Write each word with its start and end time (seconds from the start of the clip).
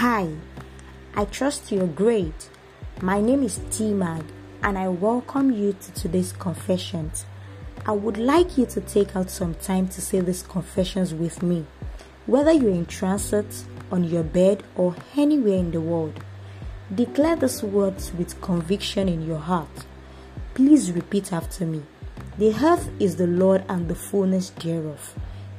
Hi, 0.00 0.28
I 1.16 1.24
trust 1.24 1.72
you're 1.72 1.88
great. 1.88 2.50
My 3.02 3.20
name 3.20 3.42
is 3.42 3.58
T 3.72 3.92
Mag, 3.92 4.22
and 4.62 4.78
I 4.78 4.86
welcome 4.86 5.50
you 5.50 5.72
to 5.72 5.92
today's 5.92 6.30
confessions. 6.30 7.26
I 7.84 7.90
would 7.90 8.16
like 8.16 8.56
you 8.56 8.64
to 8.66 8.80
take 8.80 9.16
out 9.16 9.28
some 9.28 9.56
time 9.56 9.88
to 9.88 10.00
say 10.00 10.20
these 10.20 10.44
confessions 10.44 11.12
with 11.12 11.42
me, 11.42 11.66
whether 12.26 12.52
you're 12.52 12.70
in 12.70 12.86
transit, 12.86 13.64
on 13.90 14.04
your 14.04 14.22
bed, 14.22 14.62
or 14.76 14.94
anywhere 15.16 15.58
in 15.58 15.72
the 15.72 15.80
world. 15.80 16.22
Declare 16.94 17.34
these 17.34 17.64
words 17.64 18.12
with 18.12 18.40
conviction 18.40 19.08
in 19.08 19.26
your 19.26 19.40
heart. 19.40 19.84
Please 20.54 20.92
repeat 20.92 21.32
after 21.32 21.66
me. 21.66 21.82
The 22.38 22.54
earth 22.64 22.88
is 23.00 23.16
the 23.16 23.26
Lord 23.26 23.64
and 23.68 23.88
the 23.88 23.96
fullness 23.96 24.50
thereof. 24.50 25.18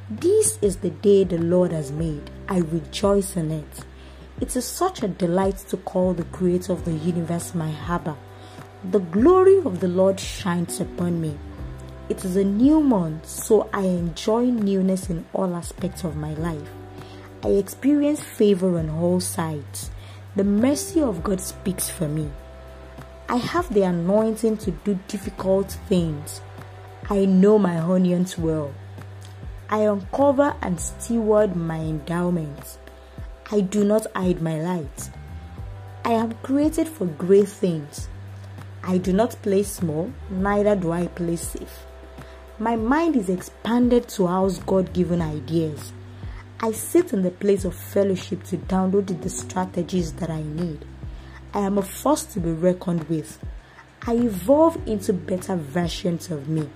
This 0.09 0.57
is 0.61 0.77
the 0.77 0.91
day 0.91 1.25
the 1.25 1.39
Lord 1.39 1.73
has 1.73 1.91
made. 1.91 2.31
I 2.47 2.59
rejoice 2.59 3.35
in 3.35 3.51
it. 3.51 3.85
It 4.41 4.55
is 4.55 4.63
such 4.63 5.03
a 5.03 5.09
delight 5.09 5.57
to 5.67 5.75
call 5.75 6.13
the 6.13 6.23
Creator 6.23 6.71
of 6.71 6.85
the 6.85 6.93
universe 6.93 7.53
my 7.53 7.71
Abba. 7.89 8.15
The 8.89 8.99
glory 8.99 9.57
of 9.57 9.81
the 9.81 9.89
Lord 9.89 10.17
shines 10.17 10.79
upon 10.79 11.19
me. 11.19 11.37
It 12.07 12.23
is 12.23 12.37
a 12.37 12.45
new 12.45 12.79
month, 12.79 13.27
so 13.27 13.69
I 13.73 13.81
enjoy 13.81 14.45
newness 14.45 15.09
in 15.09 15.25
all 15.33 15.53
aspects 15.53 16.05
of 16.05 16.15
my 16.15 16.35
life. 16.35 16.69
I 17.43 17.49
experience 17.49 18.23
favor 18.23 18.79
on 18.79 18.89
all 18.89 19.19
sides. 19.19 19.91
The 20.37 20.45
mercy 20.45 21.01
of 21.01 21.21
God 21.21 21.41
speaks 21.41 21.89
for 21.89 22.07
me. 22.07 22.31
I 23.27 23.35
have 23.35 23.73
the 23.73 23.83
anointing 23.83 24.55
to 24.59 24.71
do 24.71 24.97
difficult 25.09 25.71
things. 25.89 26.39
I 27.09 27.25
know 27.25 27.59
my 27.59 27.77
onions 27.77 28.37
well. 28.37 28.73
I 29.69 29.79
uncover 29.79 30.55
and 30.61 30.79
steward 30.79 31.57
my 31.57 31.79
endowments. 31.79 32.77
I 33.51 33.61
do 33.61 33.83
not 33.83 34.05
hide 34.15 34.43
my 34.43 34.61
light. 34.61 35.09
I 36.05 36.11
am 36.11 36.33
created 36.43 36.87
for 36.87 37.05
great 37.05 37.47
things. 37.47 38.07
I 38.83 38.99
do 38.99 39.11
not 39.11 39.41
play 39.41 39.63
small, 39.63 40.13
neither 40.29 40.75
do 40.75 40.91
I 40.91 41.07
play 41.07 41.35
safe. 41.35 41.85
My 42.59 42.75
mind 42.75 43.15
is 43.15 43.27
expanded 43.27 44.07
to 44.09 44.27
house 44.27 44.59
God 44.59 44.93
given 44.93 45.19
ideas. 45.19 45.93
I 46.59 46.73
sit 46.73 47.11
in 47.11 47.23
the 47.23 47.31
place 47.31 47.65
of 47.65 47.73
fellowship 47.73 48.43
to 48.45 48.57
download 48.57 49.19
the 49.19 49.29
strategies 49.29 50.13
that 50.13 50.29
I 50.29 50.43
need. 50.43 50.85
I 51.51 51.61
am 51.61 51.79
a 51.79 51.81
force 51.81 52.25
to 52.25 52.39
be 52.39 52.51
reckoned 52.51 53.05
with. 53.05 53.39
I 54.05 54.13
evolve 54.13 54.77
into 54.87 55.11
better 55.11 55.55
versions 55.55 56.29
of 56.29 56.47
me. 56.49 56.69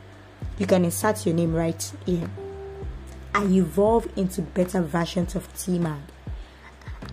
You 0.58 0.66
can 0.66 0.86
insert 0.86 1.24
your 1.28 1.36
name 1.36 1.54
right 1.54 1.92
here. 2.08 2.30
I 3.36 3.44
evolve 3.44 4.08
into 4.16 4.42
better 4.42 4.82
versions 4.82 5.36
of 5.36 5.54
T-Man. 5.54 6.02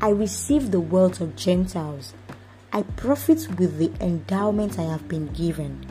I 0.02 0.08
receive 0.08 0.70
the 0.70 0.80
wealth 0.80 1.20
of 1.20 1.36
Gentiles. 1.36 2.14
I 2.72 2.84
profit 2.84 3.58
with 3.58 3.76
the 3.76 3.92
endowment 4.02 4.78
I 4.78 4.84
have 4.84 5.06
been 5.08 5.26
given. 5.26 5.84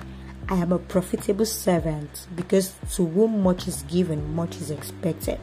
I 0.49 0.55
am 0.55 0.71
a 0.71 0.79
profitable 0.79 1.45
servant 1.45 2.25
because 2.35 2.73
to 2.95 3.05
whom 3.05 3.43
much 3.43 3.67
is 3.67 3.83
given, 3.83 4.33
much 4.33 4.55
is 4.55 4.71
expected. 4.71 5.37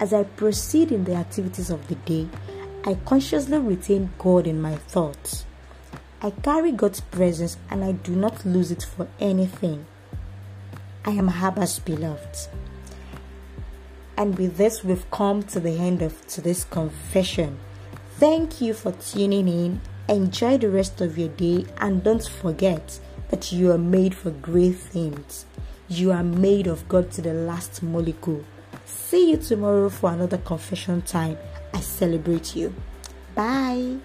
As 0.00 0.12
I 0.12 0.24
proceed 0.24 0.92
in 0.92 1.04
the 1.04 1.14
activities 1.14 1.70
of 1.70 1.88
the 1.88 1.94
day, 1.94 2.28
I 2.84 2.92
consciously 3.06 3.56
retain 3.56 4.12
God 4.18 4.46
in 4.46 4.60
my 4.60 4.74
thoughts. 4.74 5.46
I 6.20 6.28
carry 6.28 6.72
God's 6.72 7.00
presence 7.00 7.56
and 7.70 7.82
I 7.82 7.92
do 7.92 8.14
not 8.14 8.44
lose 8.44 8.70
it 8.70 8.82
for 8.82 9.08
anything. 9.18 9.86
I 11.06 11.12
am 11.12 11.30
Abba's 11.30 11.78
beloved. 11.78 12.48
And 14.18 14.38
with 14.38 14.58
this, 14.58 14.84
we've 14.84 15.10
come 15.10 15.42
to 15.44 15.58
the 15.58 15.78
end 15.78 16.02
of 16.02 16.26
today's 16.26 16.64
confession. 16.64 17.60
Thank 18.18 18.60
you 18.60 18.74
for 18.74 18.92
tuning 18.92 19.48
in. 19.48 19.80
Enjoy 20.08 20.56
the 20.56 20.70
rest 20.70 21.00
of 21.00 21.18
your 21.18 21.30
day 21.30 21.66
and 21.78 22.04
don't 22.04 22.24
forget 22.24 23.00
that 23.30 23.50
you 23.50 23.72
are 23.72 23.78
made 23.78 24.14
for 24.14 24.30
great 24.30 24.76
things. 24.76 25.46
You 25.88 26.12
are 26.12 26.22
made 26.22 26.68
of 26.68 26.88
God 26.88 27.10
to 27.12 27.22
the 27.22 27.34
last 27.34 27.82
molecule. 27.82 28.44
See 28.84 29.32
you 29.32 29.36
tomorrow 29.36 29.88
for 29.88 30.12
another 30.12 30.38
confession 30.38 31.02
time. 31.02 31.36
I 31.72 31.80
celebrate 31.80 32.54
you. 32.54 32.72
Bye. 33.34 33.96